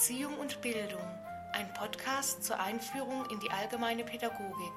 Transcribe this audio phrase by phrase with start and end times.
[0.00, 1.02] Erziehung und Bildung,
[1.52, 4.72] ein Podcast zur Einführung in die allgemeine Pädagogik.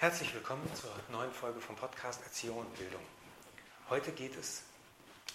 [0.00, 3.02] Herzlich willkommen zur neuen Folge vom Podcast Erziehung und Bildung.
[3.88, 4.64] Heute geht es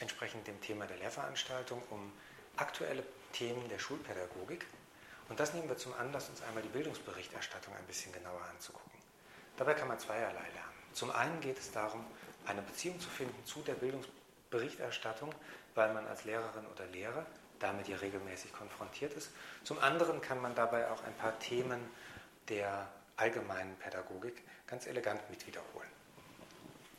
[0.02, 2.12] entsprechend dem Thema der Lehrveranstaltung um
[2.57, 4.66] aktuelle Themen der Schulpädagogik.
[5.30, 9.04] Und das nehmen wir zum Anlass, uns einmal die Bildungsberichterstattung ein bisschen genauer anzugucken.
[9.57, 10.75] Dabei kann man zweierlei lernen.
[10.93, 12.05] Zum einen geht es darum,
[12.45, 15.33] eine Beziehung zu finden zu der Bildungsberichterstattung,
[15.73, 17.25] weil man als Lehrerin oder Lehrer
[17.59, 19.31] damit ja regelmäßig konfrontiert ist.
[19.64, 21.79] Zum anderen kann man dabei auch ein paar Themen
[22.50, 22.87] der
[23.18, 25.89] allgemeinen Pädagogik ganz elegant mit wiederholen.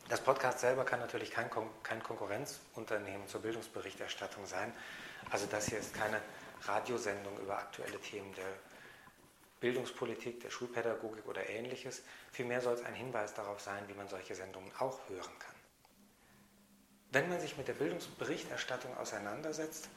[0.09, 4.73] Das Podcast selber kann natürlich kein, Kon kein Konkurrenzunternehmen zur Bildungsberichterstattung sein.
[5.29, 6.21] Also das hier ist keine
[6.63, 8.45] Radiosendung über aktuelle Themen der
[9.59, 12.03] Bildungspolitik, der Schulpädagogik oder ähnliches.
[12.31, 15.55] Vielmehr soll es ein Hinweis darauf sein, wie man solche Sendungen auch hören kann.
[17.11, 19.89] Wenn man sich mit der Bildungsberichterstattung auseinandersetzt,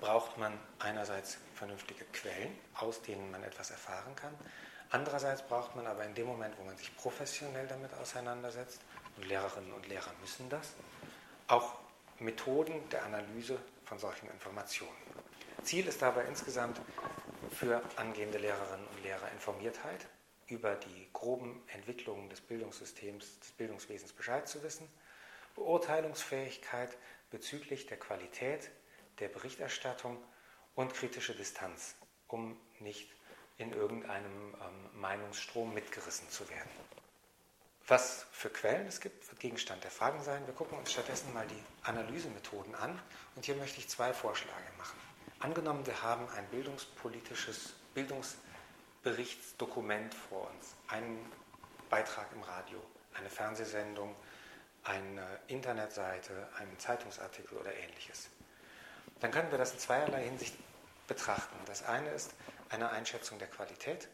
[0.00, 4.34] braucht man einerseits vernünftige Quellen, aus denen man etwas erfahren kann.
[4.90, 8.80] Andererseits braucht man aber in dem Moment, wo man sich professionell damit auseinandersetzt,
[9.16, 10.72] und Lehrerinnen und Lehrer müssen das,
[11.48, 11.74] auch
[12.18, 14.96] Methoden der Analyse von solchen Informationen.
[15.62, 16.80] Ziel ist dabei insgesamt
[17.52, 20.06] für angehende Lehrerinnen und Lehrer Informiertheit
[20.48, 24.88] über die groben Entwicklungen des Bildungssystems, des Bildungswesens Bescheid zu wissen,
[25.54, 26.96] Beurteilungsfähigkeit
[27.30, 28.70] bezüglich der Qualität
[29.18, 30.22] der Berichterstattung
[30.74, 31.94] und kritische Distanz,
[32.28, 33.10] um nicht
[33.58, 36.70] in irgendeinem ähm, Meinungsstrom mitgerissen zu werden.
[37.86, 40.46] Was für Quellen es gibt, wird Gegenstand der Fragen sein.
[40.46, 43.00] Wir gucken uns stattdessen mal die Analysemethoden an
[43.36, 44.98] und hier möchte ich zwei Vorschläge machen.
[45.42, 51.18] Angenommen, wir haben ein bildungspolitisches Bildungsberichtsdokument vor uns, einen
[51.90, 52.80] Beitrag im Radio,
[53.14, 54.14] eine Fernsehsendung,
[54.84, 58.28] eine Internetseite, einen Zeitungsartikel oder ähnliches.
[59.18, 60.54] Dann können wir das in zweierlei Hinsicht
[61.08, 61.56] betrachten.
[61.66, 62.32] Das eine ist
[62.68, 64.06] eine Einschätzung der Qualität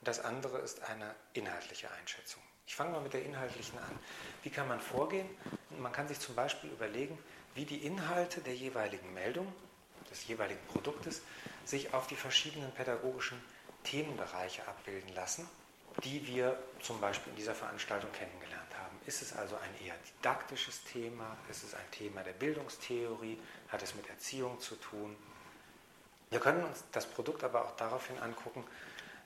[0.00, 2.42] und das andere ist eine inhaltliche Einschätzung.
[2.66, 3.98] Ich fange mal mit der inhaltlichen an.
[4.42, 5.30] Wie kann man vorgehen?
[5.78, 7.18] Man kann sich zum Beispiel überlegen,
[7.54, 9.50] wie die Inhalte der jeweiligen Meldung
[10.14, 11.22] des jeweiligen Produktes
[11.64, 13.40] sich auf die verschiedenen pädagogischen
[13.82, 15.48] Themenbereiche abbilden lassen,
[16.04, 18.96] die wir zum Beispiel in dieser Veranstaltung kennengelernt haben.
[19.06, 21.36] Ist es also ein eher didaktisches Thema?
[21.50, 23.38] Ist es ein Thema der Bildungstheorie?
[23.68, 25.16] Hat es mit Erziehung zu tun?
[26.30, 28.64] Wir können uns das Produkt aber auch daraufhin angucken,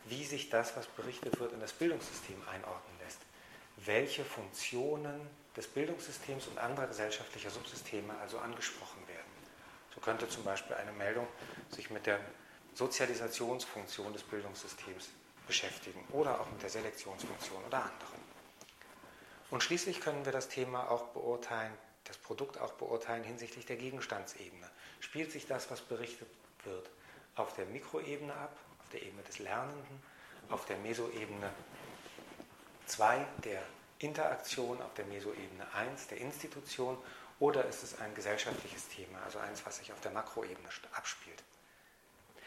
[0.06, 3.20] wie sich das, was berichtet wird, in das Bildungssystem einordnen lässt.
[3.76, 5.20] Welche Funktionen
[5.56, 8.97] des Bildungssystems und anderer gesellschaftlicher Subsysteme also angesprochen werden.
[9.98, 11.26] So könnte zum Beispiel eine Meldung
[11.70, 12.20] sich mit der
[12.74, 15.08] Sozialisationsfunktion des Bildungssystems
[15.44, 18.20] beschäftigen oder auch mit der Selektionsfunktion oder anderen.
[19.50, 21.72] Und schließlich können wir das Thema auch beurteilen,
[22.04, 24.70] das Produkt auch beurteilen hinsichtlich der Gegenstandsebene.
[25.00, 26.28] Spielt sich das, was berichtet
[26.62, 26.88] wird,
[27.34, 30.00] auf der Mikroebene ab, auf der Ebene des Lernenden,
[30.48, 31.50] auf der Mesoebene
[32.86, 33.62] 2 der
[33.98, 36.96] Interaktion, auf der Mesoebene 1 der Institution
[37.40, 41.42] oder ist es ein gesellschaftliches Thema, also eins, was sich auf der Makroebene abspielt?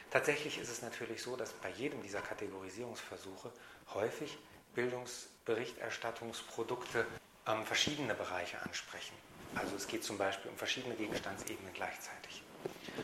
[0.10, 3.52] Tatsächlich ist es natürlich so, dass bei jedem dieser Kategorisierungsversuche
[3.94, 4.38] häufig
[4.76, 7.06] Bildungsberichterstattungsprodukte
[7.48, 9.16] ähm, verschiedene Bereiche ansprechen.
[9.56, 12.44] Also es geht zum Beispiel um verschiedene Gegenstandsebenen gleichzeitig.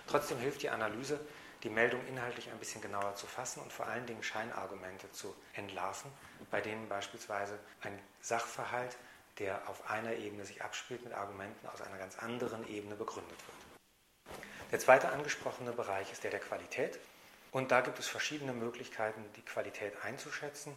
[0.08, 1.20] Trotzdem hilft die Analyse,
[1.64, 6.12] die Meldung inhaltlich ein bisschen genauer zu fassen und vor allen Dingen Scheinargumente zu entlarven,
[6.52, 8.96] bei denen beispielsweise ein Sachverhalt
[9.40, 14.38] der auf einer Ebene sich abspielt, mit Argumenten aus einer ganz anderen Ebene begründet wird.
[14.72, 17.00] Der zweite angesprochene Bereich ist der der Qualität.
[17.52, 20.74] Und da gibt es verschiedene Möglichkeiten, die Qualität einzuschätzen.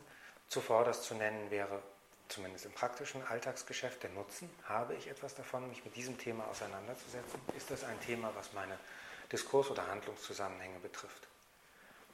[0.49, 1.83] Zuvor das zu nennen wäre,
[2.29, 4.49] zumindest im praktischen Alltagsgeschäft, der Nutzen.
[4.65, 7.41] Habe ich etwas davon, mich mit diesem Thema auseinanderzusetzen?
[7.57, 8.79] Ist das ein Thema, was meine
[9.33, 11.27] Diskurs- oder Handlungszusammenhänge betrifft?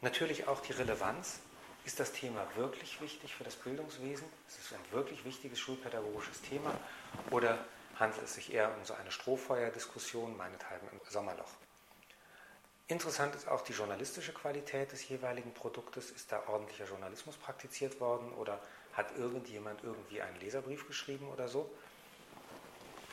[0.00, 1.40] Natürlich auch die Relevanz
[1.86, 4.26] ist das Thema wirklich wichtig für das Bildungswesen?
[4.48, 6.74] Ist es ein wirklich wichtiges schulpädagogisches Thema?
[7.30, 7.64] Oder
[7.98, 11.52] handelt es sich eher um so eine Strohfeuerdiskussion, meinethalben im Sommerloch?
[12.88, 16.10] Interessant ist auch die journalistische Qualität des jeweiligen Produktes.
[16.10, 18.60] Ist da ordentlicher Journalismus praktiziert worden oder
[18.92, 21.70] hat irgendjemand irgendwie einen Leserbrief geschrieben oder so?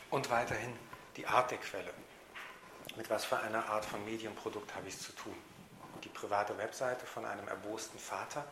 [0.09, 0.73] Und weiterhin
[1.15, 1.93] die Art der Quelle.
[2.97, 5.35] Mit was für einer Art von Medienprodukt habe ich es zu tun?
[6.23, 8.45] Private Webseite von einem erbosten Vater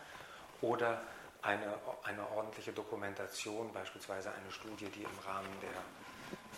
[0.62, 1.02] oder
[1.42, 1.74] eine,
[2.04, 5.70] eine ordentliche Dokumentation, beispielsweise eine Studie, die im Rahmen der,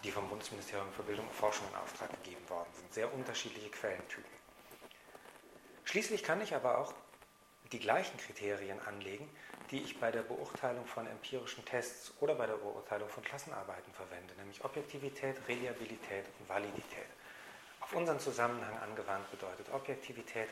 [0.04, 2.92] die vom Bundesministerium für Bildung und Forschung in Auftrag gegeben worden sind.
[2.92, 4.32] Sehr unterschiedliche Quellentypen.
[5.84, 6.94] Schließlich kann ich aber auch
[7.72, 9.30] die gleichen Kriterien anlegen,
[9.70, 14.34] die ich bei der Beurteilung von empirischen Tests oder bei der Beurteilung von Klassenarbeiten verwende,
[14.36, 17.06] nämlich Objektivität, Reliabilität und Validität.
[17.82, 20.50] Auf unseren Zusammenhang angewandt bedeutet Objektivität,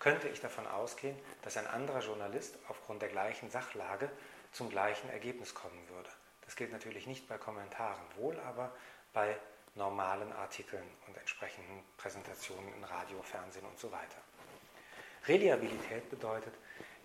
[0.00, 4.10] könnte ich davon ausgehen, dass ein anderer Journalist aufgrund der gleichen Sachlage
[4.50, 6.10] zum gleichen Ergebnis kommen würde.
[6.44, 8.72] Das gilt natürlich nicht bei Kommentaren, wohl aber
[9.12, 9.36] bei
[9.76, 14.16] normalen Artikeln und entsprechenden Präsentationen in Radio, Fernsehen und so weiter.
[15.28, 16.54] Reliabilität bedeutet,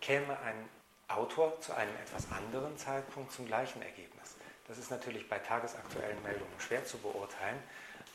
[0.02, 0.68] käme ein
[1.08, 4.36] Autor zu einem etwas anderen Zeitpunkt zum gleichen Ergebnis.
[4.68, 7.62] Das ist natürlich bei tagesaktuellen Meldungen schwer zu beurteilen,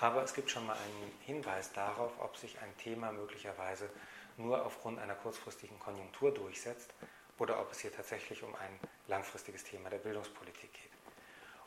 [0.00, 3.88] aber es gibt schon mal einen Hinweis darauf, ob sich ein Thema möglicherweise
[4.40, 6.94] nur aufgrund einer kurzfristigen Konjunktur durchsetzt
[7.38, 10.92] oder ob es hier tatsächlich um ein langfristiges Thema der Bildungspolitik geht.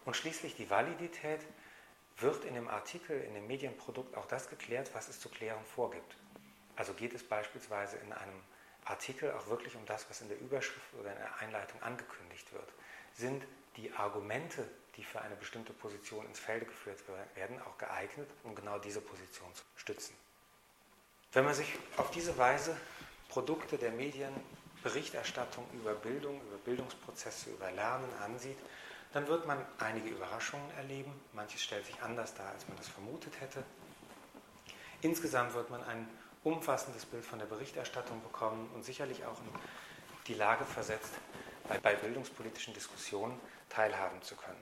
[0.06, 1.42] Und schließlich die Validität
[2.18, 6.16] wird in dem Artikel, in dem Medienprodukt auch das geklärt, was es zu klären vorgibt.
[6.76, 8.40] Also geht es beispielsweise in einem
[8.86, 12.68] Artikel auch wirklich um das, was in der Überschrift oder in der Einleitung angekündigt wird.
[13.14, 13.44] Sind
[13.78, 14.68] die Argumente,
[14.98, 17.00] die für eine bestimmte Position ins Felde geführt
[17.36, 20.16] werden, auch geeignet, um genau diese Position zu stützen?
[21.34, 22.78] Wenn man sich auf diese Weise
[23.28, 28.58] Produkte der Medienberichterstattung über Bildung, über Bildungsprozesse, über Lernen ansieht,
[29.14, 31.12] dann wird man einige Überraschungen erleben.
[31.34, 33.64] Manches stellt sich anders dar, als man das vermutet hätte.
[35.02, 36.08] Insgesamt wird man ein
[36.44, 39.50] umfassendes Bild von der Berichterstattung bekommen und sicherlich auch in
[40.28, 41.14] die Lage versetzt,
[41.82, 43.40] bei bildungspolitischen Diskussionen
[43.70, 44.62] teilhaben zu können.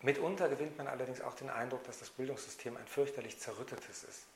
[0.00, 4.26] Mitunter gewinnt man allerdings auch den Eindruck, dass das Bildungssystem ein fürchterlich zerrüttetes ist,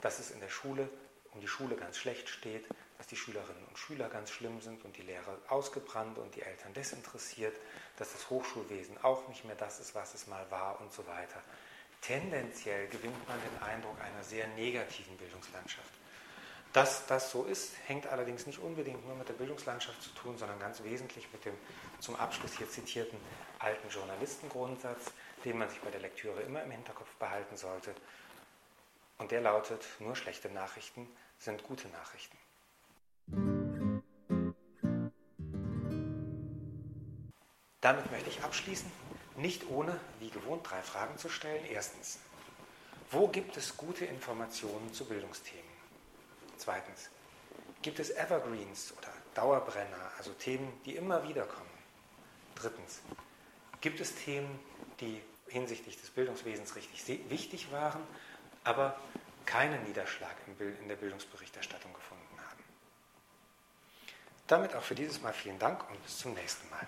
[0.00, 0.88] dass es in der Schule
[1.34, 2.64] um die Schule ganz schlecht steht,
[2.96, 6.72] dass die Schülerinnen und Schüler ganz schlimm sind und die Lehrer ausgebrannt und die Eltern
[6.74, 7.56] desinteressiert,
[7.96, 11.42] dass das Hochschulwesen auch nicht mehr das ist, was es mal war und so weiter.
[12.00, 15.90] Tendenziell gewinnt man den Eindruck einer sehr negativen Bildungslandschaft.
[16.72, 20.58] Dass das so ist, hängt allerdings nicht unbedingt nur mit der Bildungslandschaft zu tun, sondern
[20.58, 21.54] ganz wesentlich mit dem
[22.00, 23.18] zum Abschluss hier zitierten
[23.60, 25.12] alten Journalistengrundsatz,
[25.44, 27.94] den man sich bei der Lektüre immer im Hinterkopf behalten sollte.
[29.24, 32.36] Und der lautet, nur schlechte Nachrichten sind gute Nachrichten.
[37.80, 38.92] Damit möchte ich abschließen,
[39.36, 41.64] nicht ohne, wie gewohnt, drei Fragen zu stellen.
[41.64, 42.18] Erstens,
[43.10, 45.64] wo gibt es gute Informationen zu Bildungsthemen?
[46.58, 47.08] Zweitens,
[47.80, 51.78] gibt es Evergreens oder Dauerbrenner, also Themen, die immer wieder kommen?
[52.56, 53.00] Drittens,
[53.80, 54.60] gibt es Themen,
[55.00, 58.02] die hinsichtlich des Bildungswesens richtig wichtig waren,
[58.64, 58.96] aber
[59.44, 62.64] keinen Niederschlag in der Bildungsberichterstattung gefunden haben?
[64.46, 66.86] Damit auch für dieses Mal vielen Dank und bis zum nächsten Mal.